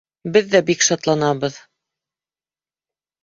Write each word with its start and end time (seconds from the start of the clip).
—Беҙ 0.35 0.47
ҙә 0.53 0.61
бик 0.69 0.85
шатланабыҙ. 0.85 1.59